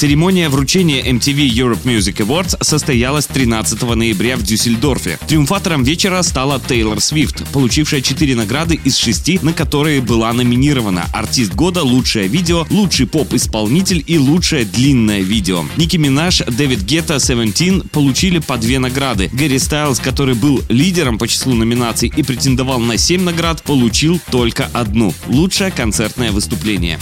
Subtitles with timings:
[0.00, 5.18] Церемония вручения MTV Europe Music Awards состоялась 13 ноября в Дюссельдорфе.
[5.28, 11.52] Триумфатором вечера стала Тейлор Свифт, получившая 4 награды из 6, на которые была номинирована «Артист
[11.52, 15.66] года», «Лучшее видео», «Лучший поп-исполнитель» и «Лучшее длинное видео».
[15.76, 19.28] Ники Минаж, Дэвид Гетта, Seventeen получили по две награды.
[19.34, 24.70] Гэри Стайлз, который был лидером по числу номинаций и претендовал на 7 наград, получил только
[24.72, 26.98] одну– «Лучшее концертное выступление».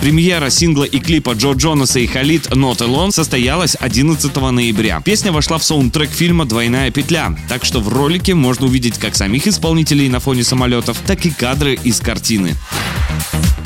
[0.00, 5.02] Премьера сингла и клипа Джо Джонаса и Халид «Not Alone» состоялась 11 ноября.
[5.04, 9.46] Песня вошла в саундтрек фильма «Двойная петля», так что в ролике можно увидеть как самих
[9.46, 12.56] исполнителей на фоне самолетов, так и кадры из картины.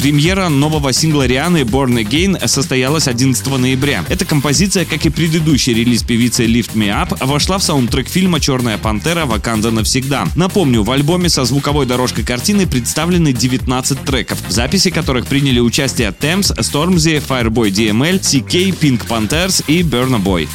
[0.05, 4.05] Премьера нового сингла Рианы Born Again состоялась 11 ноября.
[4.11, 8.77] Эта композиция, как и предыдущий релиз певицы Lift Me Up, вошла в саундтрек фильма «Черная
[8.77, 9.25] пантера.
[9.25, 10.29] Ваканда навсегда».
[10.37, 16.11] Напомню, в альбоме со звуковой дорожкой картины представлены 19 треков, в записи которых приняли участие
[16.11, 20.47] Thames, Stormzy, Fireboy DML, CK, Pink Panthers и Burna Boy.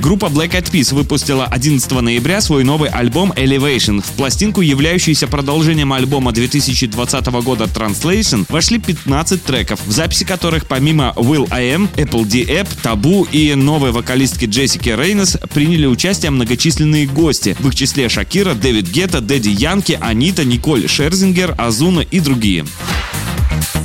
[0.00, 4.00] Группа Black Eyed Peas выпустила 11 ноября свой новый альбом Elevation.
[4.00, 11.12] В пластинку, являющуюся продолжением альбома 2020 года Translation, вошли 15 треков, в записи которых помимо
[11.16, 17.06] Will I Am, Apple D App, Табу и новой вокалистки Джессики Рейнес приняли участие многочисленные
[17.06, 22.64] гости, в их числе Шакира, Дэвид Гетта, Дэдди Янки, Анита, Николь Шерзингер, Азуна и другие.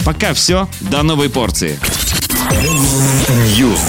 [0.06, 1.80] Пока все, до новой порции.
[3.58, 3.80] News.